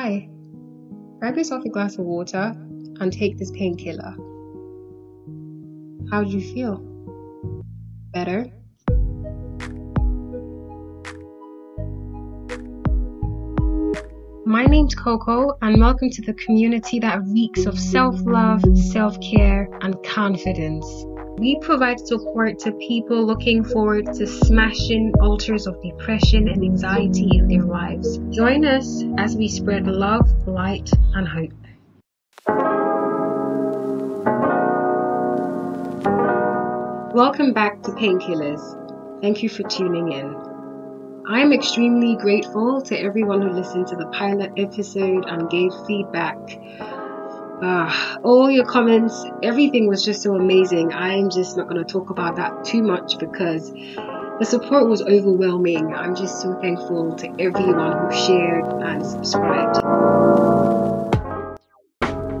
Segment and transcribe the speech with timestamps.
[0.00, 0.28] Hi,
[1.18, 2.54] grab yourself a glass of water
[3.00, 4.14] and take this painkiller.
[6.08, 6.76] How do you feel?
[8.12, 8.46] Better?
[14.46, 19.68] My name's Coco, and welcome to the community that reeks of self love, self care,
[19.80, 20.86] and confidence.
[21.38, 27.46] We provide support to people looking forward to smashing altars of depression and anxiety in
[27.46, 28.18] their lives.
[28.30, 31.52] Join us as we spread love, light, and hope.
[37.14, 39.20] Welcome back to Painkillers.
[39.22, 40.34] Thank you for tuning in.
[41.28, 46.36] I am extremely grateful to everyone who listened to the pilot episode and gave feedback.
[47.60, 50.92] Uh, all your comments, everything was just so amazing.
[50.92, 55.02] I am just not going to talk about that too much because the support was
[55.02, 55.92] overwhelming.
[55.92, 59.74] I'm just so thankful to everyone who shared and subscribed.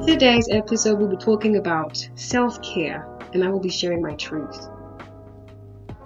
[0.06, 4.68] Today's episode, we'll be talking about self care and I will be sharing my truth.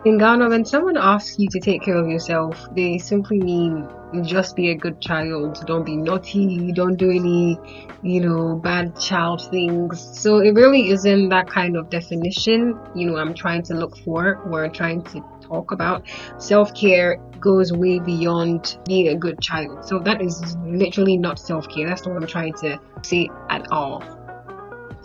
[0.04, 3.88] In Ghana, when someone asks you to take care of yourself, they simply mean
[4.24, 5.64] just be a good child.
[5.64, 6.72] Don't be naughty.
[6.72, 7.56] Don't do any,
[8.02, 10.00] you know, bad child things.
[10.20, 14.38] So it really isn't that kind of definition, you know, I'm trying to look for
[14.50, 16.02] or trying to talk about.
[16.36, 19.84] Self care goes way beyond being a good child.
[19.84, 21.88] So that is literally not self care.
[21.88, 24.02] That's not what I'm trying to say at all.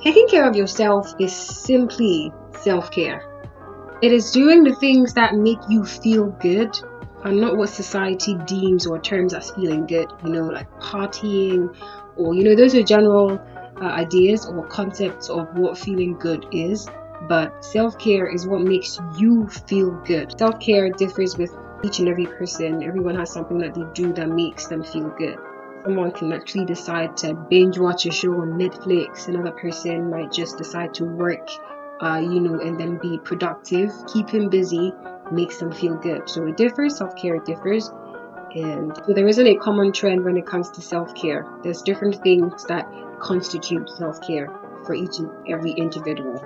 [0.02, 3.37] Taking care of yourself is simply self care
[4.02, 6.78] it is doing the things that make you feel good
[7.24, 11.76] and not what society deems or terms as feeling good, you know, like partying
[12.16, 13.40] or, you know, those are general
[13.82, 16.88] uh, ideas or concepts of what feeling good is.
[17.28, 20.38] But self care is what makes you feel good.
[20.38, 21.52] Self care differs with
[21.84, 22.84] each and every person.
[22.84, 25.38] Everyone has something that they do that makes them feel good.
[25.84, 29.28] Someone can actually decide to binge watch a show on Netflix.
[29.28, 31.50] Another person might just decide to work
[32.02, 34.94] uh, you know, and then be productive, keep him busy,
[35.32, 36.30] makes them feel good.
[36.30, 37.90] So it differs, self care differs.
[38.56, 41.46] And so there isn't a common trend when it comes to self care.
[41.64, 42.88] There's different things that
[43.20, 44.48] constitute self care
[44.86, 46.40] for each and every individual.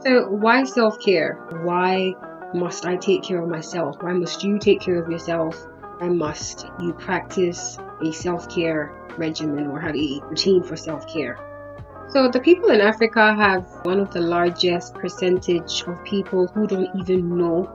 [0.00, 1.34] So, why self care?
[1.62, 2.14] Why
[2.54, 4.02] must I take care of myself?
[4.02, 5.66] Why must you take care of yourself?
[5.98, 11.49] Why must you practice a self care regimen or have a routine for self care?
[12.12, 16.88] So, the people in Africa have one of the largest percentage of people who don't
[16.98, 17.70] even know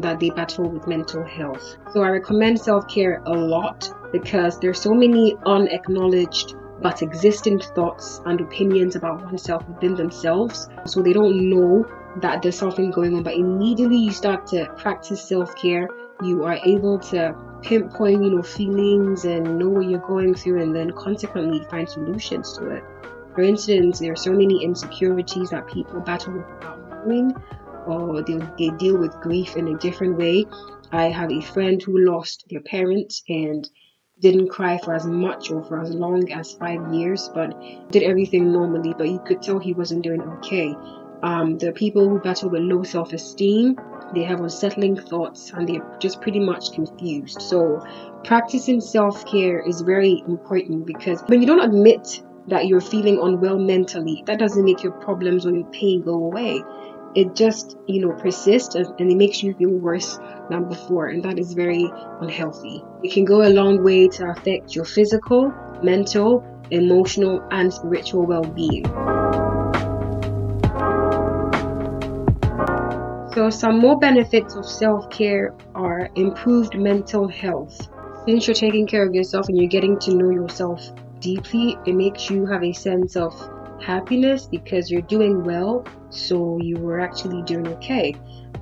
[0.00, 1.78] that they battle with mental health.
[1.94, 8.20] So, I recommend self care a lot because there's so many unacknowledged but existing thoughts
[8.26, 10.68] and opinions about oneself within themselves.
[10.84, 11.86] So, they don't know
[12.20, 15.88] that there's something going on, but immediately you start to practice self care,
[16.22, 20.76] you are able to pinpoint, you know, feelings and know what you're going through, and
[20.76, 22.84] then consequently find solutions to it.
[23.34, 27.34] For instance, there are so many insecurities that people battle with without knowing,
[27.86, 30.46] or they, they deal with grief in a different way.
[30.92, 33.68] I have a friend who lost their parents and
[34.20, 37.54] didn't cry for as much or for as long as five years, but
[37.90, 40.74] did everything normally, but you could tell he wasn't doing okay.
[41.22, 43.78] Um, the people who battle with low self esteem,
[44.14, 47.40] they have unsettling thoughts and they're just pretty much confused.
[47.42, 47.84] So,
[48.24, 53.58] practicing self care is very important because when you don't admit that you're feeling unwell
[53.58, 56.62] mentally, that doesn't make your problems or your pain go away.
[57.14, 60.18] It just, you know, persists and it makes you feel worse
[60.48, 61.90] than before, and that is very
[62.20, 62.82] unhealthy.
[63.02, 65.52] It can go a long way to affect your physical,
[65.82, 68.84] mental, emotional, and spiritual well being.
[73.34, 77.88] So, some more benefits of self care are improved mental health.
[78.26, 82.30] Since you're taking care of yourself and you're getting to know yourself deeply, it makes
[82.30, 83.34] you have a sense of
[83.82, 88.14] happiness because you're doing well, so you were actually doing okay.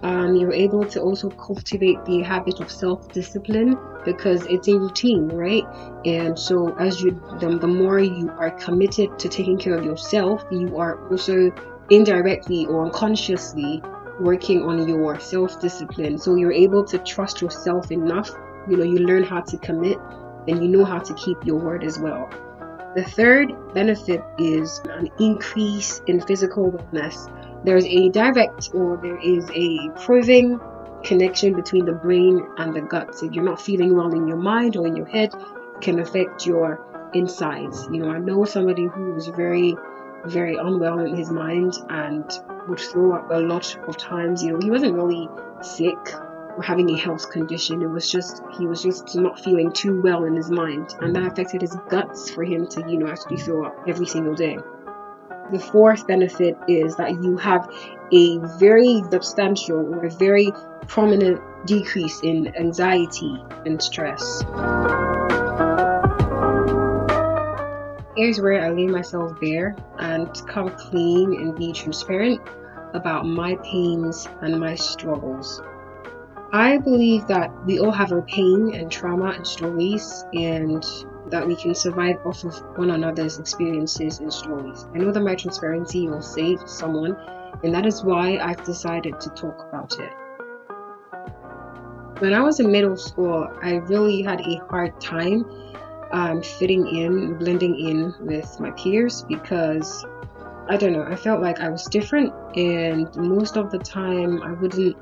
[0.03, 5.65] Um, you're able to also cultivate the habit of self-discipline because it's a routine, right?
[6.05, 7.11] And so, as you,
[7.41, 11.51] the, the more you are committed to taking care of yourself, you are also
[11.91, 13.83] indirectly or unconsciously
[14.21, 16.19] working on your self-discipline.
[16.19, 18.31] So you're able to trust yourself enough.
[18.69, 19.99] You know, you learn how to commit,
[20.47, 22.31] and you know how to keep your word as well.
[22.95, 27.31] The third benefit is an increase in physical wellness.
[27.65, 30.59] There's a direct or there is a proving
[31.05, 33.11] connection between the brain and the gut.
[33.23, 35.33] If you're not feeling well in your mind or in your head,
[35.81, 37.87] can affect your insides.
[37.93, 39.77] You know, I know somebody who was very,
[40.25, 42.25] very unwell in his mind and
[42.69, 44.43] would throw up a lot of times.
[44.43, 45.29] You know, he wasn't really
[45.63, 45.99] sick
[46.63, 47.83] having a health condition.
[47.83, 51.25] It was just he was just not feeling too well in his mind, and that
[51.25, 54.59] affected his guts for him to you know actually throw up every single day.
[55.53, 57.73] The fourth benefit is that you have
[58.13, 60.53] a very substantial or a very
[60.87, 64.43] prominent decrease in anxiety and stress.
[68.17, 72.41] Here's where I lay myself bare and come clean and be transparent
[72.95, 75.63] about my pains and my struggles.
[76.53, 80.83] I believe that we all have our pain and trauma and stories, and
[81.27, 84.87] that we can survive off of one another's experiences and stories.
[84.95, 87.19] I know that my transparency will save someone,
[87.63, 90.11] and that is why I've decided to talk about it.
[92.21, 95.45] When I was in middle school, I really had a hard time
[96.13, 100.03] um, fitting in, blending in with my peers because
[100.71, 104.53] I don't know, I felt like I was different, and most of the time I
[104.53, 104.97] wouldn't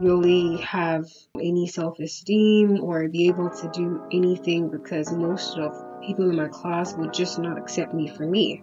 [0.00, 1.06] really have
[1.40, 6.48] any self esteem or be able to do anything because most of people in my
[6.48, 8.62] class would just not accept me for me.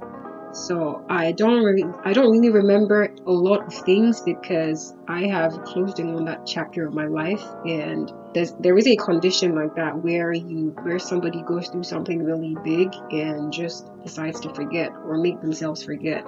[0.53, 5.63] So I don't really, I don't really remember a lot of things because I have
[5.63, 9.75] closed in on that chapter of my life, and there's, there is a condition like
[9.75, 14.91] that where you, where somebody goes through something really big and just decides to forget
[15.05, 16.25] or make themselves forget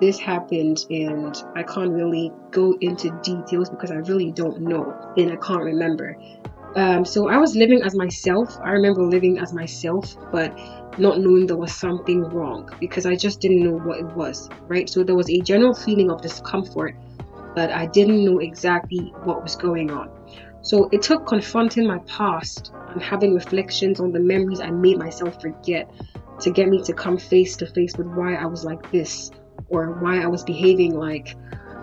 [0.00, 5.32] this happened and I can't really go into details because I really don't know and
[5.32, 6.16] I can't remember.
[6.74, 8.58] Um, so I was living as myself.
[8.62, 10.54] I remember living as myself, but
[10.98, 14.88] not knowing there was something wrong because I just didn't know what it was, right?
[14.88, 16.94] So there was a general feeling of discomfort,
[17.54, 20.10] but I didn't know exactly what was going on.
[20.60, 25.40] So it took confronting my past and having reflections on the memories I made myself
[25.40, 25.90] forget
[26.40, 29.30] to get me to come face to face with why I was like this
[29.68, 31.36] or why I was behaving like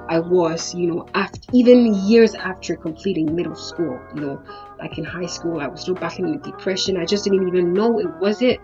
[0.09, 4.44] I was, you know, after even years after completing middle school, you know,
[4.80, 6.97] like in high school, I was still battling in the depression.
[6.97, 8.59] I just didn't even know it was it.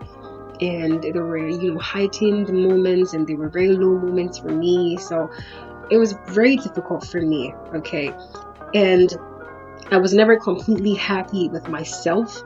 [0.59, 4.97] And there were, you know, heightened moments and there were very low moments for me.
[4.97, 5.31] So
[5.89, 8.13] it was very difficult for me, okay?
[8.73, 9.13] And
[9.91, 12.43] I was never completely happy with myself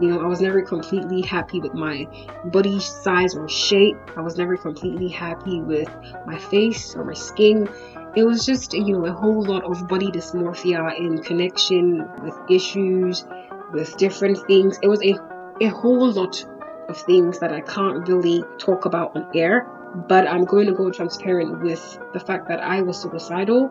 [0.00, 2.06] you know, I was never completely happy with my
[2.46, 3.96] body size or shape.
[4.16, 5.88] I was never completely happy with
[6.26, 7.68] my face or my skin.
[8.16, 13.24] It was just, you know, a whole lot of body dysmorphia in connection with issues,
[13.72, 14.78] with different things.
[14.82, 15.14] It was a,
[15.60, 16.44] a whole lot
[16.88, 19.66] of things that I can't really talk about on air,
[20.08, 23.70] but I'm going to go transparent with the fact that I was suicidal.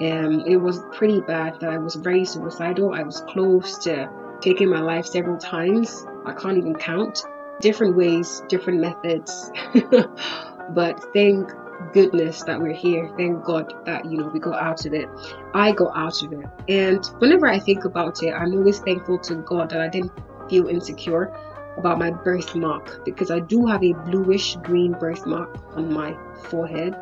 [0.00, 2.94] And it was pretty bad that I was very suicidal.
[2.94, 4.08] I was close to
[4.44, 6.06] taken my life several times.
[6.26, 7.24] I can't even count.
[7.60, 9.50] Different ways, different methods.
[10.70, 11.50] but thank
[11.92, 13.10] goodness that we're here.
[13.16, 15.08] Thank God that, you know, we got out of it.
[15.54, 16.46] I got out of it.
[16.68, 20.12] And whenever I think about it, I'm always thankful to God that I didn't
[20.50, 21.34] feel insecure
[21.76, 26.16] about my birthmark because I do have a bluish green birthmark on my
[26.50, 26.94] forehead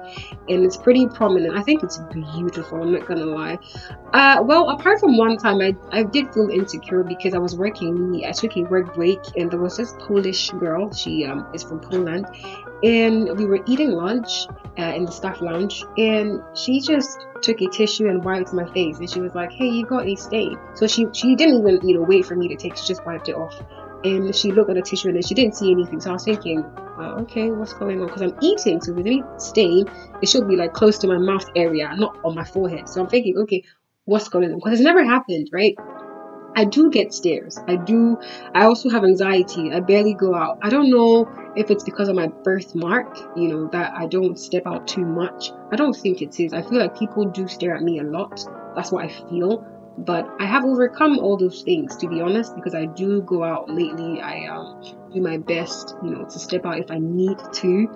[0.48, 1.56] and it's pretty prominent.
[1.56, 3.58] I think it's beautiful, I'm not gonna lie.
[4.12, 8.24] Uh, well, apart from one time, I, I did feel insecure because I was working.
[8.26, 11.80] I took a work break and there was this Polish girl, she um, is from
[11.80, 12.26] Poland,
[12.82, 14.46] and we were eating lunch
[14.78, 18.98] uh, in the staff lounge and she just took a tissue and wiped my face
[18.98, 21.94] and she was like hey you got a stain so she she didn't even you
[21.94, 23.60] know wait for me to take she just wiped it off
[24.04, 26.00] and she looked at the tissue and she didn't see anything.
[26.00, 28.06] So I was thinking, oh, okay, what's going on?
[28.06, 29.88] Because I'm eating, so with any stain,
[30.20, 32.88] it should be like close to my mouth area, not on my forehead.
[32.88, 33.64] So I'm thinking, okay,
[34.04, 34.58] what's going on?
[34.58, 35.76] Because it's never happened, right?
[36.54, 37.58] I do get stares.
[37.66, 38.18] I do.
[38.54, 39.72] I also have anxiety.
[39.72, 40.58] I barely go out.
[40.60, 44.66] I don't know if it's because of my birthmark, you know, that I don't step
[44.66, 45.50] out too much.
[45.70, 46.52] I don't think it is.
[46.52, 48.44] I feel like people do stare at me a lot.
[48.74, 49.66] That's what I feel
[49.98, 53.68] but I have overcome all those things to be honest because I do go out
[53.68, 54.20] lately.
[54.20, 54.82] I um,
[55.12, 57.88] do my best, you know, to step out if I need to.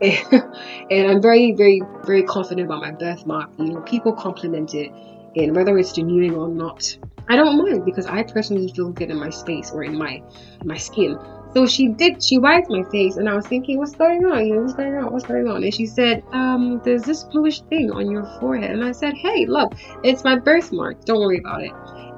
[0.00, 3.50] and, I'm very, very, very confident about my birthmark.
[3.58, 4.92] You know, people compliment it,
[5.36, 6.96] and whether it's denuding or not,
[7.28, 10.22] I don't mind because I personally feel good in my space or in my
[10.64, 11.18] my skin.
[11.54, 14.46] So she did, she wiped my face, and I was thinking, what's going on?
[14.46, 15.12] You know, what's going on?
[15.12, 15.62] What's going on?
[15.64, 18.70] And she said, um, there's this bluish thing on your forehead.
[18.70, 19.72] And I said, hey, look,
[20.04, 21.04] it's my birthmark.
[21.04, 21.72] Don't worry about it.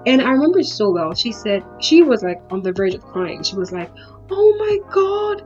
[0.07, 1.15] And I remember so well.
[1.15, 3.43] She said, she was like on the verge of crying.
[3.43, 3.91] She was like,
[4.31, 5.43] oh my God,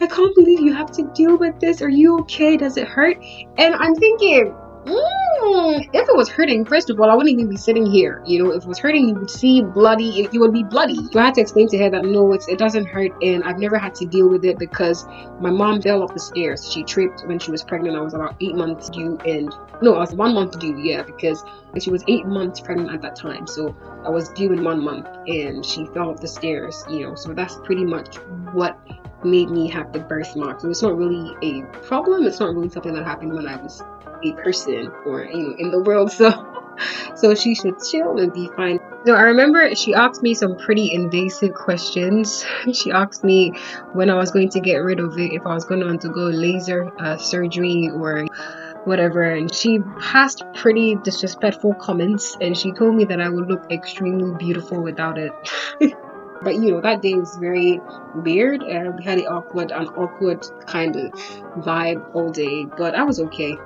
[0.00, 1.82] I can't believe you have to deal with this.
[1.82, 2.56] Are you okay?
[2.56, 3.18] Does it hurt?
[3.58, 4.54] And I'm thinking,
[4.86, 8.22] Mm, if it was hurting, first of all, I wouldn't even be sitting here.
[8.26, 10.22] You know, if it was hurting, you would see bloody.
[10.22, 10.96] It, would be bloody.
[11.12, 13.78] So I had to explain to her that no, it doesn't hurt, and I've never
[13.78, 15.06] had to deal with it because
[15.40, 16.70] my mom fell off the stairs.
[16.72, 17.96] She tripped when she was pregnant.
[17.96, 21.44] I was about eight months due, and No, I was one month due, yeah, because
[21.78, 23.46] she was eight months pregnant at that time.
[23.46, 27.14] So I was due in one month and she fell off the stairs, you know.
[27.14, 28.16] So that's pretty much
[28.52, 28.78] what
[29.24, 30.60] made me have the birthmark.
[30.60, 32.26] So it's not really a problem.
[32.26, 33.82] It's not really something that happened when I was
[34.24, 36.12] a person or, you know, in the world.
[36.20, 36.56] So
[37.14, 38.78] so she should chill and be fine.
[39.04, 42.44] So I remember she asked me some pretty invasive questions.
[42.72, 43.52] She asked me
[43.92, 46.22] when I was going to get rid of it, if I was going to undergo
[46.22, 48.26] laser uh, surgery or
[48.84, 49.22] whatever.
[49.22, 54.34] And she passed pretty disrespectful comments and she told me that I would look extremely
[54.38, 55.32] beautiful without it.
[56.42, 57.80] But you know, that day was very
[58.14, 61.12] weird and we had an awkward an awkward kind of
[61.62, 62.64] vibe all day.
[62.76, 63.56] But I was okay.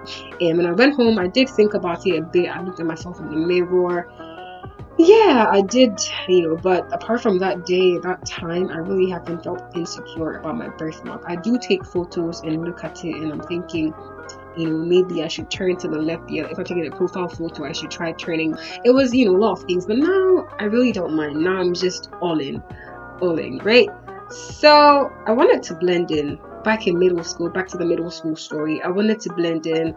[0.40, 2.48] And when I went home I did think about it a bit.
[2.48, 4.08] I looked at myself in the mirror.
[4.96, 9.42] Yeah, I did, you know, but apart from that day, that time, I really haven't
[9.42, 11.24] felt insecure about my birthmark.
[11.26, 13.92] I do take photos and look at it and I'm thinking,
[14.56, 16.30] you know, maybe I should turn to the left.
[16.30, 18.56] Yeah, if I'm taking a profile photo, I should try turning.
[18.84, 21.42] It was, you know, a lot of things, but now I really don't mind.
[21.42, 22.62] Now I'm just all in,
[23.20, 23.88] all in, right?
[24.30, 28.36] So I wanted to blend in back in middle school, back to the middle school
[28.36, 28.82] story.
[28.82, 29.94] I wanted to blend in.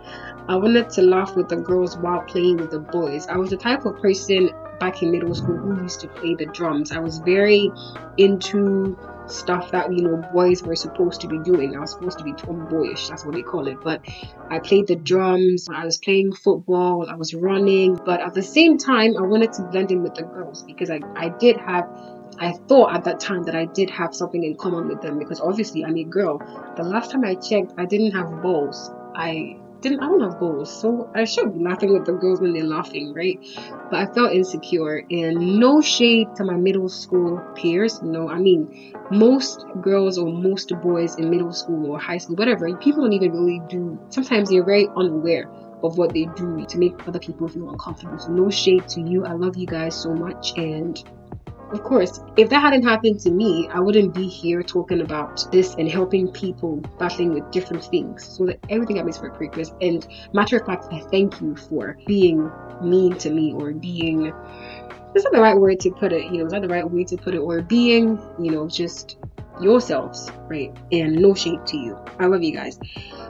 [0.49, 3.27] I wanted to laugh with the girls while playing with the boys.
[3.27, 4.49] I was the type of person
[4.79, 6.91] back in middle school who used to play the drums.
[6.91, 7.71] I was very
[8.17, 11.75] into stuff that you know boys were supposed to be doing.
[11.75, 13.77] I was supposed to be tomboyish, that's what they call it.
[13.83, 14.01] But
[14.49, 18.77] I played the drums, I was playing football, I was running, but at the same
[18.77, 21.87] time I wanted to blend in with the girls because I, I did have
[22.39, 25.39] I thought at that time that I did have something in common with them because
[25.41, 26.37] obviously I'm a girl.
[26.75, 28.91] The last time I checked, I didn't have balls.
[29.15, 32.53] I didn't I don't have goals, so I should be laughing with the girls when
[32.53, 33.39] they're laughing, right?
[33.89, 38.01] But I felt insecure and no shade to my middle school peers.
[38.01, 42.75] No, I mean most girls or most boys in middle school or high school, whatever,
[42.77, 45.49] people don't even really do sometimes they're very unaware
[45.83, 48.17] of what they do to make other people feel uncomfortable.
[48.17, 49.25] So no shade to you.
[49.25, 51.01] I love you guys so much and
[51.71, 55.75] of course, if that hadn't happened to me, I wouldn't be here talking about this
[55.75, 58.25] and helping people battling with different things.
[58.25, 59.71] So that everything happens for a purpose.
[59.81, 62.49] And matter of fact, I thank you for being
[62.81, 64.31] mean to me or being
[65.15, 66.25] is that the right word to put it?
[66.25, 67.39] You know, is that the right way to put it?
[67.39, 69.17] Or being, you know, just
[69.59, 70.75] yourselves, right?
[70.91, 71.97] And no shade to you.
[72.19, 72.79] I love you guys.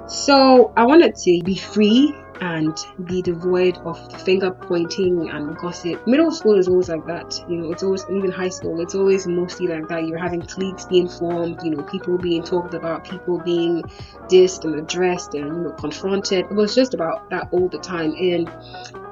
[0.08, 6.06] So I wanted to be free and be devoid of finger pointing and gossip.
[6.08, 9.28] Middle school is always like that, you know, it's always, even high school, it's always
[9.28, 10.08] mostly like that.
[10.08, 13.84] You're having cliques being formed, you know, people being talked about, people being
[14.28, 16.46] dissed and addressed and, you know, confronted.
[16.46, 18.14] It was just about that all the time.
[18.14, 18.50] And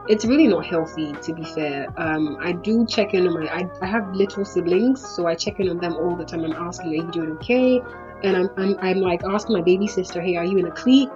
[0.07, 3.67] it's really not healthy to be fair um, i do check in on my I,
[3.81, 6.91] I have little siblings so i check in on them all the time i'm asking
[6.91, 7.81] are you doing okay
[8.23, 11.09] and I'm, I'm, I'm like asking my baby sister, hey, are you in a clique?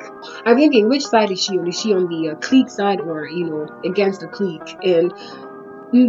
[0.46, 1.68] I'm thinking, which side is she on?
[1.68, 4.76] Is she on the uh, clique side or, you know, against the clique?
[4.84, 5.14] And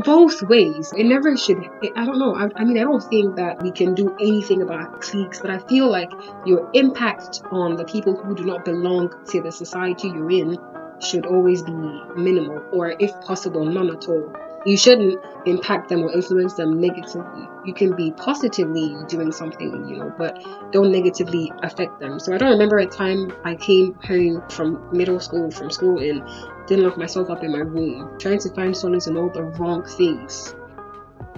[0.04, 0.92] both ways.
[0.96, 1.58] It never should.
[1.96, 2.34] I don't know.
[2.34, 5.58] I, I, mean, I don't think that we can do anything about cliques, but I
[5.58, 6.10] feel like
[6.44, 10.58] your impact on the people who do not belong to the society you're in
[11.00, 14.30] should always be minimal, or if possible, none at all
[14.66, 17.48] you shouldn't impact them or influence them negatively.
[17.64, 20.38] You can be positively doing something, you know, but
[20.72, 22.20] don't negatively affect them.
[22.20, 26.22] So I don't remember a time I came home from middle school, from school, and
[26.66, 29.82] didn't lock myself up in my room, trying to find solace in all the wrong
[29.84, 30.54] things.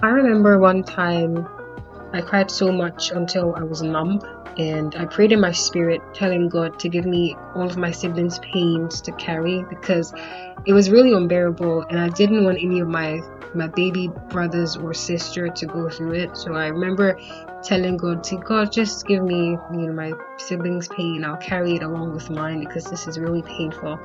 [0.01, 1.47] I remember one time
[2.13, 4.21] I cried so much until I was numb
[4.57, 8.37] and I prayed in my spirit, telling God to give me all of my siblings'
[8.39, 10.13] pains to carry because
[10.65, 13.19] it was really unbearable, and I didn't want any of my
[13.55, 16.35] my baby brothers or sister to go through it.
[16.35, 17.19] So I remember
[17.61, 21.23] telling God, to God, just give me, you know, my siblings' pain.
[21.23, 23.99] I'll carry it along with mine because this is really painful.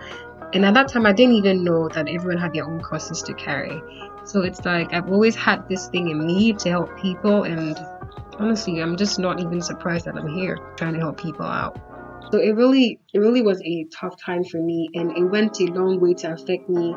[0.52, 3.34] And at that time, I didn't even know that everyone had their own crosses to
[3.34, 3.82] carry.
[4.24, 7.78] So it's like I've always had this thing in me to help people, and
[8.38, 11.78] honestly, I'm just not even surprised that I'm here trying to help people out.
[12.30, 15.64] So it really, it really was a tough time for me, and it went a
[15.64, 16.94] long way to affect me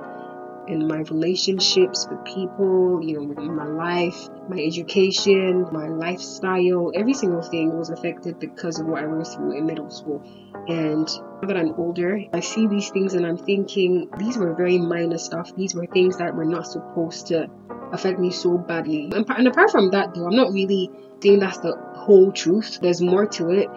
[0.71, 7.13] in my relationships with people, you know, in my life, my education, my lifestyle, every
[7.13, 10.23] single thing was affected because of what I went through in middle school.
[10.67, 11.07] And
[11.41, 15.17] now that I'm older, I see these things and I'm thinking these were very minor
[15.17, 15.53] stuff.
[15.55, 17.49] These were things that were not supposed to
[17.91, 19.11] affect me so badly.
[19.13, 20.89] And apart from that, though, I'm not really
[21.21, 22.79] saying that's the whole truth.
[22.81, 23.69] There's more to it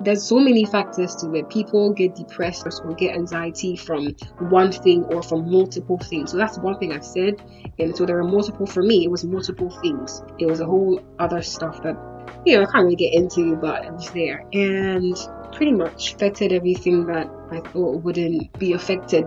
[0.00, 1.48] there's so many factors to it.
[1.48, 4.14] People get depressed or get anxiety from
[4.50, 6.30] one thing or from multiple things.
[6.30, 7.42] So that's one thing I've said.
[7.78, 10.22] And so there are multiple for me, it was multiple things.
[10.38, 11.96] It was a whole other stuff that
[12.44, 14.44] you know I can't really get into, but it was there.
[14.52, 15.16] And
[15.52, 19.26] pretty much affected everything that I thought wouldn't be affected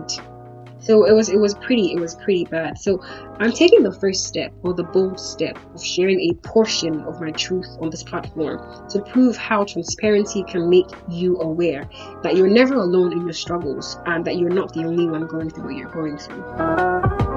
[0.82, 2.78] So it was it was pretty it was pretty bad.
[2.78, 3.00] So
[3.38, 7.30] I'm taking the first step or the bold step of sharing a portion of my
[7.30, 11.88] truth on this platform to prove how transparency can make you aware
[12.22, 15.50] that you're never alone in your struggles and that you're not the only one going
[15.50, 17.31] through what you're going through.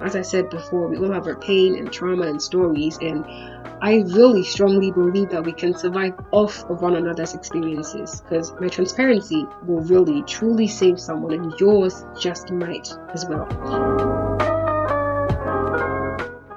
[0.00, 3.24] As I said before, we all have our pain and trauma and stories and
[3.82, 8.68] I really strongly believe that we can survive off of one another's experiences because my
[8.68, 13.46] transparency will really truly save someone and yours just might as well.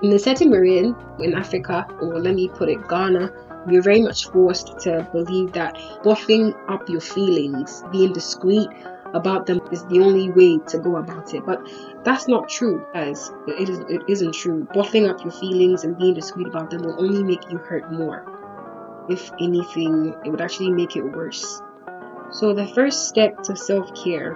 [0.02, 3.32] In the setting we're in, in Africa, or let me put it, Ghana,
[3.66, 8.68] we're very much forced to believe that bottling up your feelings, being discreet,
[9.14, 11.46] about them is the only way to go about it.
[11.46, 11.68] But
[12.04, 14.68] that's not true, as it is it isn't true.
[14.74, 18.26] Bottling up your feelings and being discreet about them will only make you hurt more.
[19.10, 21.62] If anything, it would actually make it worse.
[22.32, 24.36] So the first step to self-care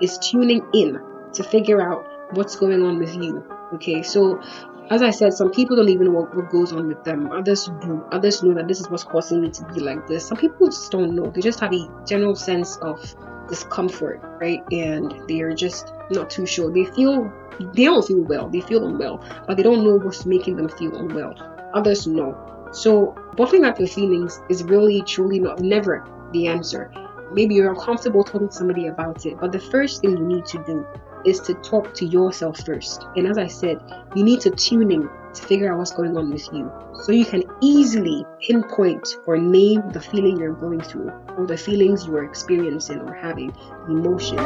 [0.00, 1.00] is tuning in
[1.32, 2.06] to figure out
[2.36, 3.44] what's going on with you.
[3.74, 4.42] Okay, so
[4.90, 7.32] as I said, some people don't even know what, what, goes on with them.
[7.32, 8.04] Others do.
[8.12, 10.26] Others know that this is what's causing me to be like this.
[10.26, 11.30] Some people just don't know.
[11.30, 13.00] They just have a general sense of
[13.48, 14.62] discomfort, right?
[14.72, 16.72] And they're just not too sure.
[16.72, 17.32] They feel
[17.72, 18.48] they don't feel well.
[18.48, 21.34] They feel unwell, but they don't know what's making them feel unwell.
[21.74, 22.68] Others know.
[22.72, 26.90] So bottling up your feelings is really truly not never the answer.
[27.32, 30.62] Maybe you're uncomfortable talking to somebody about it, but the first thing you need to
[30.64, 30.86] do
[31.24, 33.06] is to talk to yourself first.
[33.16, 33.78] And as I said,
[34.14, 36.70] you need to tune in to figure out what's going on with you.
[37.02, 42.06] So you can easily pinpoint or name the feeling you're going through or the feelings
[42.06, 43.54] you are experiencing or having,
[43.88, 44.40] emotions.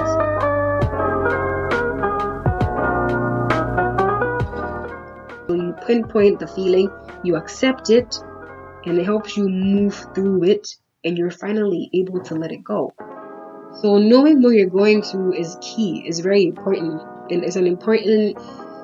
[5.47, 6.91] So you pinpoint the feeling,
[7.23, 8.19] you accept it,
[8.85, 12.93] and it helps you move through it, and you're finally able to let it go.
[13.81, 18.37] So knowing what you're going through is key, is very important, and it's an important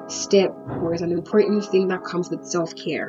[0.09, 3.09] step or is an important thing that comes with self care.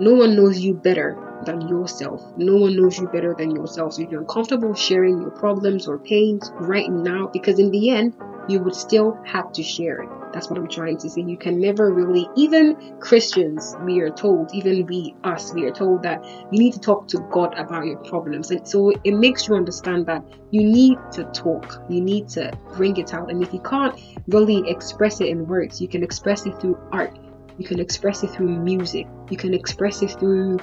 [0.00, 2.22] No one knows you better than yourself.
[2.36, 3.94] No one knows you better than yourself.
[3.94, 8.14] So if you're uncomfortable sharing your problems or pains right now, because in the end,
[8.48, 10.08] you would still have to share it.
[10.32, 11.22] That's what I'm trying to say.
[11.22, 16.02] You can never really, even Christians, we are told, even we, us, we are told
[16.02, 18.50] that you need to talk to God about your problems.
[18.50, 22.96] And so it makes you understand that you need to talk, you need to bring
[22.96, 23.30] it out.
[23.30, 27.18] And if you can't really express it in words, you can express it through art,
[27.58, 30.58] you can express it through music, you can express it through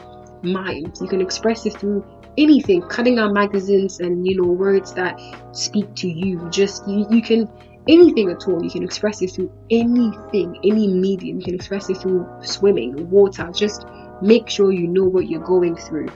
[0.45, 2.05] mimes, you can express it through
[2.37, 5.17] anything cutting out magazines and you know words that
[5.53, 7.49] speak to you just you, you can
[7.87, 8.63] anything at all.
[8.63, 11.39] You can express it through anything, any medium.
[11.39, 13.49] You can express it through swimming, water.
[13.53, 13.85] Just
[14.21, 16.07] make sure you know what you're going through.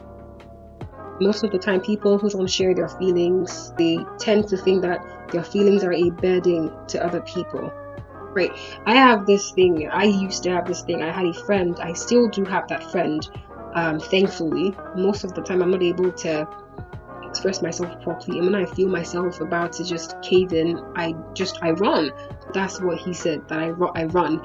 [1.22, 5.30] Most of the time, people who don't share their feelings, they tend to think that
[5.32, 7.72] their feelings are a burden to other people.
[8.34, 8.52] Right?
[8.86, 9.90] I have this thing.
[9.90, 11.02] I used to have this thing.
[11.02, 11.78] I had a friend.
[11.82, 13.28] I still do have that friend.
[13.76, 16.48] Um, thankfully, most of the time, I'm not able to
[17.30, 18.40] express myself properly.
[18.40, 22.12] And when I feel myself about to just cave in, I just I run.
[22.54, 24.42] That's what he said that I I run.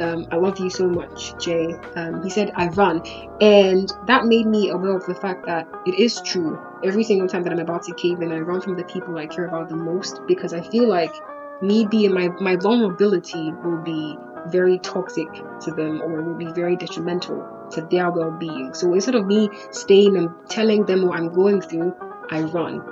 [0.00, 1.72] Um, I love you so much, Jay.
[1.94, 3.02] Um, he said I run,
[3.40, 6.60] and that made me aware of the fact that it is true.
[6.82, 9.26] Every single time that I'm about to cave in, I run from the people I
[9.26, 11.14] care about the most because I feel like
[11.62, 15.28] me being my my vulnerability will be very toxic
[15.60, 18.74] to them or will be very detrimental to their well-being.
[18.74, 21.94] So instead of me staying and telling them what I'm going through,
[22.30, 22.82] I run.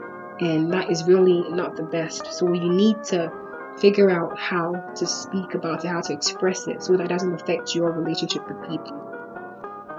[0.41, 2.33] And that is really not the best.
[2.33, 3.33] So you need to
[3.79, 7.75] figure out how to speak about it, how to express it so that doesn't affect
[7.75, 8.99] your relationship with people.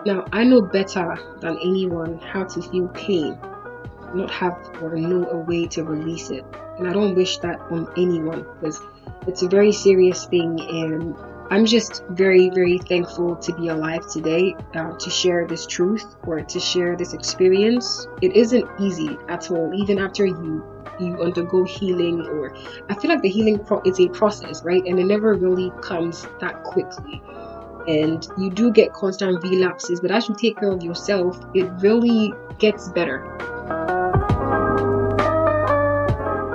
[0.05, 3.37] Now, I know better than anyone how to feel pain,
[4.13, 6.45] not have or know a way to release it.
[6.77, 8.81] And I don't wish that on anyone because
[9.27, 11.15] it's a very serious thing and
[11.53, 16.41] I'm just very, very thankful to be alive today, uh, to share this truth or
[16.41, 18.07] to share this experience.
[18.23, 20.65] It isn't easy at all, even after you
[20.99, 22.55] you undergo healing or
[22.89, 24.83] I feel like the healing pro- is a process, right?
[24.83, 27.21] And it never really comes that quickly.
[27.87, 32.33] And you do get constant relapses, but as you take care of yourself, it really
[32.57, 33.21] gets better.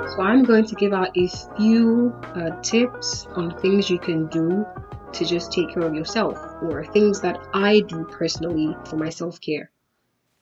[0.09, 4.65] So I'm going to give out a few uh, tips on things you can do
[5.13, 9.39] to just take care of yourself or things that I do personally for my self
[9.41, 9.71] care.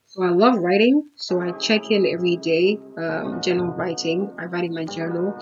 [0.07, 4.33] So I love writing, so I check in every day, um, journal writing.
[4.39, 5.35] I write in my journal.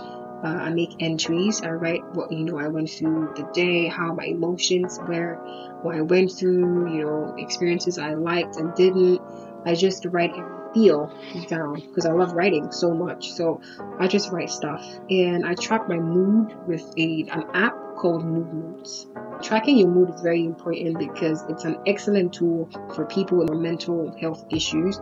[0.44, 1.62] Uh, I make entries.
[1.62, 5.36] I write what you know I went through the day, how my emotions were,
[5.82, 9.22] what I went through, you know, experiences I liked and didn't.
[9.66, 11.12] I just write and feel
[11.48, 13.32] down because I love writing so much.
[13.32, 13.62] So
[14.00, 18.54] I just write stuff and I track my mood with a an app called Mood
[18.54, 19.08] Notes.
[19.42, 24.16] Tracking your mood is very important because it's an excellent tool for people with mental
[24.20, 25.00] health issues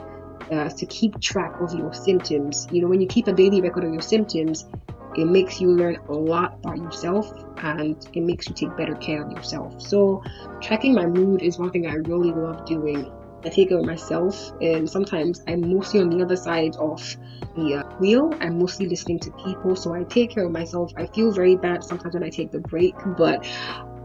[0.51, 2.67] uh, to keep track of your symptoms.
[2.71, 4.65] You know, when you keep a daily record of your symptoms,
[5.15, 9.23] it makes you learn a lot about yourself and it makes you take better care
[9.23, 9.82] of yourself.
[9.82, 10.23] So,
[10.62, 13.12] tracking my mood is one thing I really love doing.
[13.45, 17.17] I take care of myself, and sometimes I'm mostly on the other side of
[17.56, 18.34] the uh, wheel.
[18.39, 20.91] I'm mostly listening to people, so I take care of myself.
[20.95, 23.45] I feel very bad sometimes when I take the break, but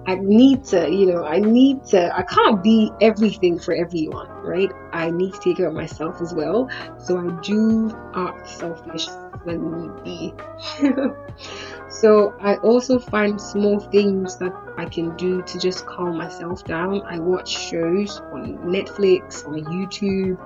[0.08, 4.72] I need to, you know, I need to, I can't be everything for everyone, right?
[4.90, 6.66] I need to take care of myself as well.
[6.98, 9.06] So I do act selfish
[9.44, 10.34] when need be.
[11.90, 17.02] so I also find small things that I can do to just calm myself down.
[17.02, 20.38] I watch shows on Netflix, on YouTube.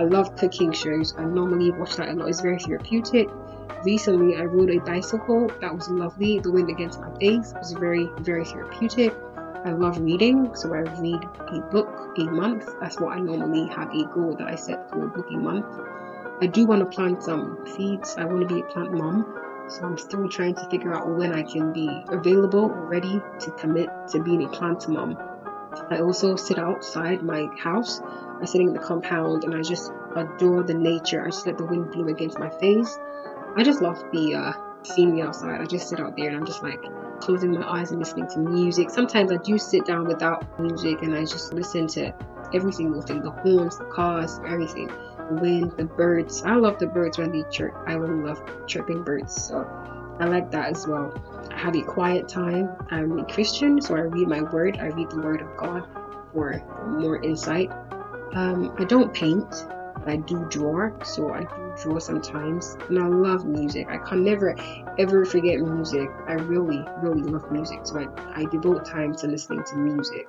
[0.00, 1.14] I love cooking shows.
[1.16, 2.28] I normally watch that a lot.
[2.28, 3.28] It's very therapeutic
[3.86, 6.40] recently I rode a bicycle that was lovely.
[6.40, 9.14] The wind against my face was very, very therapeutic.
[9.64, 12.68] I love reading, so I read a book a month.
[12.80, 15.66] That's what I normally have a goal that I set for a book a month.
[16.42, 18.16] I do want to plant some seeds.
[18.18, 19.24] I want to be a plant mom.
[19.68, 23.50] So I'm still trying to figure out when I can be available or ready to
[23.52, 25.16] commit to being a plant mom.
[25.90, 28.00] I also sit outside my house.
[28.00, 31.22] I'm sitting in the compound and I just adore the nature.
[31.22, 32.98] I just let the wind blow against my face.
[33.56, 34.52] I just love the uh,
[34.98, 35.60] me outside.
[35.60, 36.80] I just sit out there and I'm just like
[37.20, 38.90] closing my eyes and listening to music.
[38.90, 42.14] Sometimes I do sit down without music and I just listen to
[42.54, 44.88] every single thing the horns, the cars, everything.
[45.28, 46.42] The wind, the birds.
[46.44, 47.74] I love the birds when they chirp.
[47.86, 49.48] I really love chirping birds.
[49.48, 49.66] So
[50.20, 51.12] I like that as well.
[51.50, 52.70] I have a quiet time.
[52.90, 54.78] I'm a Christian, so I read my word.
[54.78, 55.88] I read the word of God
[56.32, 57.72] for more insight.
[58.34, 59.52] Um, I don't paint.
[60.04, 63.88] I do draw, so I do draw sometimes, and I love music.
[63.88, 64.54] I can never
[64.98, 66.08] ever forget music.
[66.28, 70.28] I really, really love music, so I, I devote time to listening to music.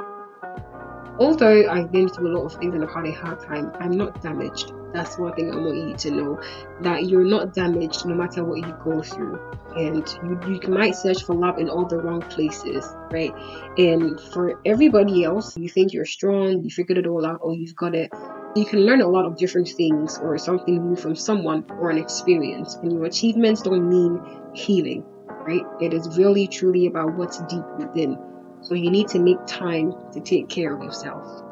[1.20, 3.92] Although I've been through a lot of things and I've had a hard time, I'm
[3.92, 4.72] not damaged.
[4.94, 6.42] That's one thing I want you to know
[6.82, 9.40] that you're not damaged no matter what you go through.
[9.76, 13.34] And you, you might search for love in all the wrong places, right?
[13.78, 17.76] And for everybody else, you think you're strong, you figured it all out, or you've
[17.76, 18.12] got it
[18.58, 21.98] you can learn a lot of different things or something new from someone or an
[21.98, 24.22] experience, and your achievements don't mean
[24.54, 25.64] healing, right?
[25.82, 28.18] It is really truly about what's deep within.
[28.62, 31.44] So you need to make time to take care of yourself.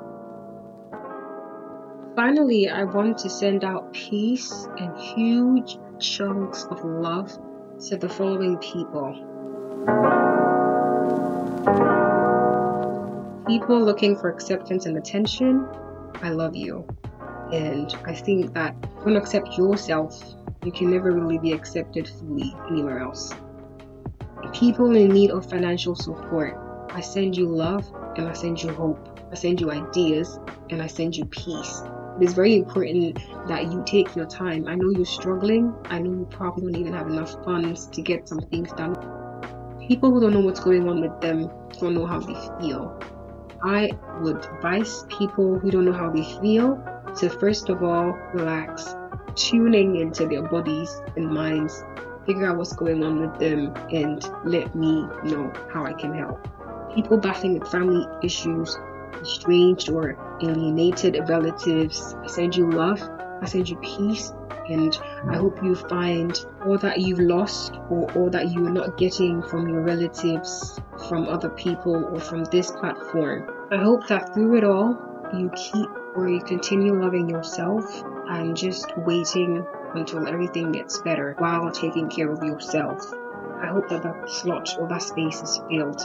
[2.15, 7.31] Finally, I want to send out peace and huge chunks of love
[7.87, 9.13] to the following people.
[13.47, 15.67] People looking for acceptance and attention,
[16.21, 16.87] I love you.
[17.51, 18.73] And I think that
[19.03, 20.21] when you don't accept yourself,
[20.63, 23.33] you can never really be accepted fully anywhere else.
[24.53, 26.57] People in need of financial support,
[26.91, 29.19] I send you love and I send you hope.
[29.31, 31.83] I send you ideas and I send you peace.
[32.19, 34.67] It is very important that you take your time.
[34.67, 35.75] I know you're struggling.
[35.85, 38.95] I know you probably don't even have enough funds to get some things done.
[39.87, 42.97] People who don't know what's going on with them don't know how they feel.
[43.65, 43.89] I
[44.21, 46.77] would advise people who don't know how they feel
[47.17, 48.95] to first of all relax,
[49.33, 51.83] tuning into their bodies and minds,
[52.27, 56.47] figure out what's going on with them, and let me know how I can help.
[56.93, 58.77] People battling with family issues,
[59.19, 63.01] estranged or alienated relatives, I send you love,
[63.41, 64.31] I send you peace,
[64.69, 64.95] and
[65.27, 69.41] I hope you find all that you've lost or all that you are not getting
[69.41, 73.54] from your relatives, from other people, or from this platform.
[73.71, 74.95] I hope that through it all,
[75.33, 81.71] you keep or you continue loving yourself and just waiting until everything gets better while
[81.71, 83.01] taking care of yourself.
[83.59, 85.99] I hope that that slot or that space is filled.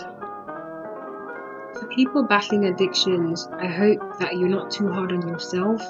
[1.75, 5.83] For people battling addictions, I hope that you're not too hard on yourself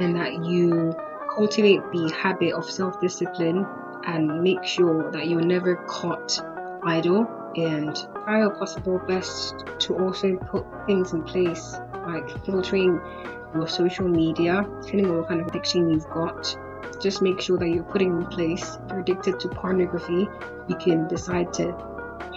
[0.00, 0.96] and that you
[1.34, 3.66] cultivate the habit of self discipline
[4.06, 6.40] and make sure that you're never caught
[6.82, 11.74] idle and try your possible best to also put things in place
[12.06, 13.00] like filtering
[13.54, 16.56] your social media, depending on what kind of addiction you've got.
[17.02, 18.76] Just make sure that you're putting in place.
[18.84, 20.28] If you're addicted to pornography,
[20.68, 21.74] you can decide to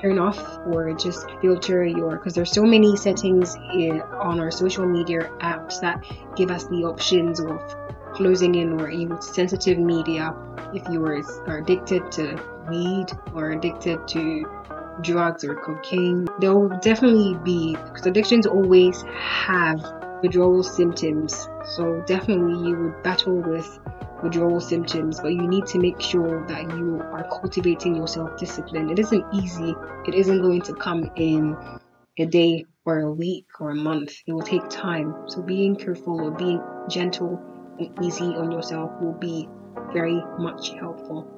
[0.02, 4.88] turn off or just filter your because there's so many settings in, on our social
[4.88, 6.04] media apps that
[6.36, 7.62] give us the options of
[8.16, 10.36] closing in or even sensitive media
[10.74, 14.44] if you are addicted to weed or addicted to
[15.02, 19.82] drugs or cocaine there will definitely be because addictions always have
[20.24, 21.48] withdrawal symptoms.
[21.76, 23.80] So definitely you would battle with
[24.24, 28.90] withdrawal symptoms, but you need to make sure that you are cultivating your self discipline.
[28.90, 29.76] It isn't easy,
[30.08, 31.56] it isn't going to come in
[32.18, 34.14] a day or a week or a month.
[34.26, 35.14] It will take time.
[35.28, 37.42] So being careful or being gentle
[37.80, 39.50] and easy on yourself will be
[39.92, 41.33] very much helpful.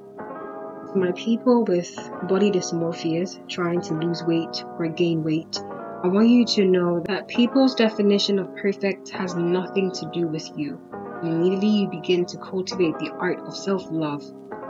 [0.95, 1.93] My people with
[2.29, 7.27] body dysmorphias trying to lose weight or gain weight, I want you to know that
[7.27, 10.79] people's definition of perfect has nothing to do with you.
[11.21, 14.23] Immediately you begin to cultivate the art of self love,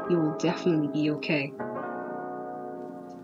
[0.10, 1.54] you will definitely be okay.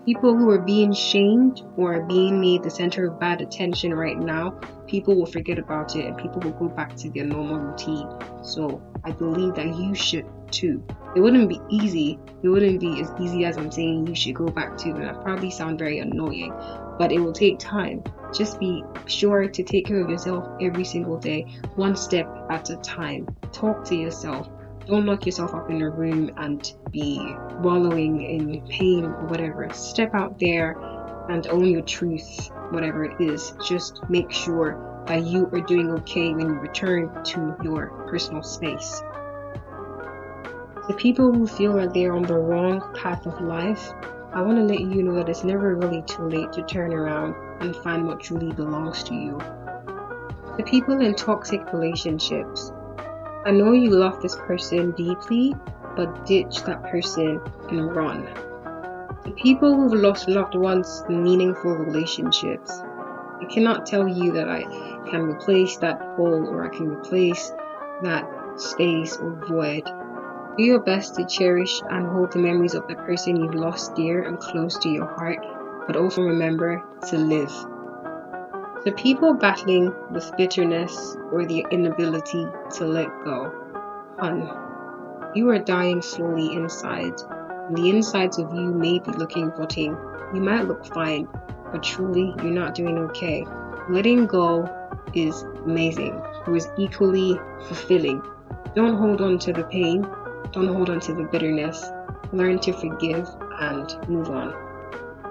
[0.06, 4.20] People who are being shamed or are being made the center of bad attention right
[4.20, 8.08] now, people will forget about it and people will go back to their normal routine.
[8.44, 10.84] So I believe that you should too.
[11.16, 12.20] It wouldn't be easy.
[12.44, 15.22] It wouldn't be as easy as I'm saying you should go back to, and that
[15.22, 16.54] probably sound very annoying
[17.02, 18.04] but it will take time.
[18.32, 22.76] Just be sure to take care of yourself every single day, one step at a
[22.78, 23.28] time.
[23.52, 24.48] Talk to yourself.
[24.86, 27.20] Don't lock yourself up in a room and be
[27.60, 29.68] wallowing in pain or whatever.
[29.74, 30.78] Step out there
[31.28, 33.54] and own your truth, whatever it is.
[33.68, 39.02] Just make sure that you are doing okay when you return to your personal space.
[40.92, 43.94] The people who feel like they're on the wrong path of life,
[44.34, 47.34] I want to let you know that it's never really too late to turn around
[47.62, 49.40] and find what truly belongs to you.
[50.58, 52.74] The people in toxic relationships.
[53.46, 55.56] I know you love this person deeply,
[55.96, 58.26] but ditch that person and run.
[59.24, 62.82] The people who've lost loved ones meaningful relationships.
[63.42, 64.64] I cannot tell you that I
[65.10, 67.50] can replace that hole or I can replace
[68.04, 69.90] that space or void
[70.58, 74.24] do your best to cherish and hold the memories of the person you've lost dear
[74.24, 75.40] and close to your heart,
[75.88, 77.52] but also remember to live.
[78.84, 83.52] The people battling with bitterness or the inability to let go,
[84.20, 84.50] hun,
[85.36, 87.18] you are dying slowly inside.
[87.72, 89.96] The insides of you may be looking rotting.
[90.34, 91.30] You might look fine,
[91.72, 93.46] but truly you're not doing okay.
[93.90, 94.68] Letting go
[95.14, 96.22] is amazing.
[96.46, 98.22] It was equally fulfilling.
[98.76, 100.06] Don't hold on to the pain
[100.52, 101.92] don't hold on to the bitterness.
[102.34, 103.28] Learn to forgive
[103.60, 104.54] and move on.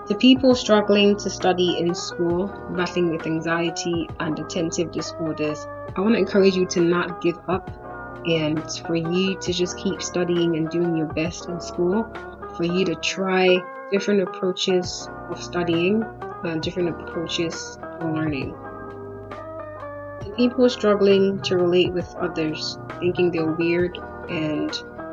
[0.09, 6.15] To people struggling to study in school, battling with anxiety and attentive disorders, I want
[6.15, 7.71] to encourage you to not give up
[8.27, 12.13] and for you to just keep studying and doing your best in school,
[12.57, 13.59] for you to try
[13.91, 18.55] different approaches of studying, uh, different approaches of learning.
[20.23, 24.71] To people struggling to relate with others, thinking they're weird and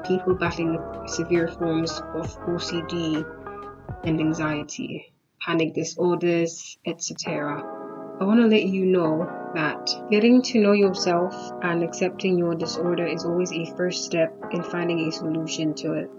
[0.08, 3.26] people battling severe forms of OCD
[4.04, 7.64] and anxiety, panic disorders, etc.
[8.20, 13.06] I want to let you know that getting to know yourself and accepting your disorder
[13.06, 16.10] is always a first step in finding a solution to it.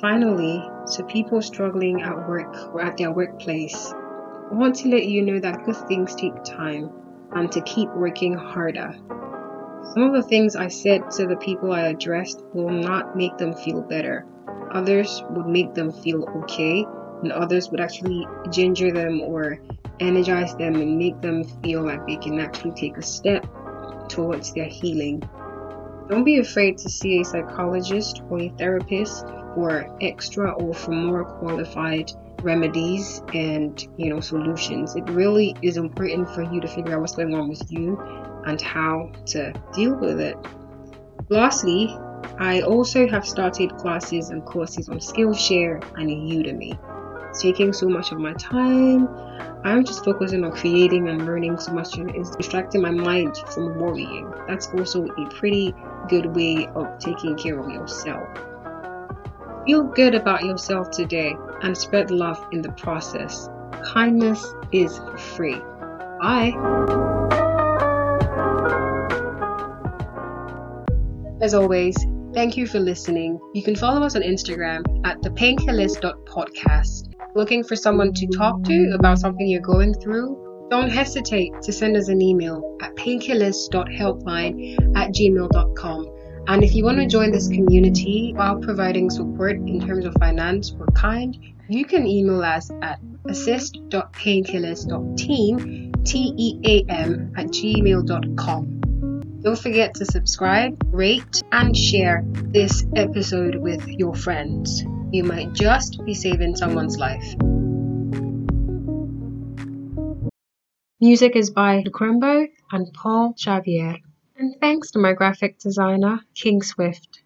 [0.00, 5.22] Finally, to people struggling at work or at their workplace, I want to let you
[5.22, 6.90] know that good things take time
[7.32, 8.96] and to keep working harder.
[9.84, 13.52] Some of the things I said to the people I addressed will not make them
[13.52, 14.24] feel better.
[14.70, 16.86] Others would make them feel okay,
[17.22, 19.58] and others would actually ginger them or
[19.98, 23.44] energize them and make them feel like they can actually take a step
[24.08, 25.20] towards their healing.
[26.08, 31.24] Don't be afraid to see a psychologist or a therapist for extra or for more
[31.24, 34.94] qualified remedies and you know solutions.
[34.94, 37.98] It really is important for you to figure out what's going on with you
[38.46, 40.36] and how to deal with it.
[41.28, 41.96] Lastly,
[42.38, 46.78] I also have started classes and courses on Skillshare and Udemy.
[47.30, 49.08] It's taking so much of my time.
[49.64, 53.78] I'm just focusing on creating and learning so much and is distracting my mind from
[53.78, 54.30] worrying.
[54.48, 55.74] That's also a pretty
[56.08, 58.28] good way of taking care of yourself.
[59.66, 63.48] Feel good about yourself today and spread love in the process.
[63.84, 65.60] Kindness is free.
[66.20, 67.40] Bye.
[71.42, 71.96] As always,
[72.32, 73.40] thank you for listening.
[73.52, 77.14] You can follow us on Instagram at thepainkillers.podcast.
[77.34, 80.68] Looking for someone to talk to about something you're going through?
[80.70, 86.06] Don't hesitate to send us an email at painkillers.helpline at gmail.com.
[86.46, 90.72] And if you want to join this community while providing support in terms of finance
[90.78, 91.36] or kind,
[91.68, 98.81] you can email us at assist.painkillers.team, T-E-A-M, at gmail.com.
[99.42, 104.84] Don't forget to subscribe, rate, and share this episode with your friends.
[105.10, 107.34] You might just be saving someone's life.
[111.00, 113.96] Music is by Crombo and Paul Xavier.
[114.36, 117.21] And thanks to my graphic designer, King Swift.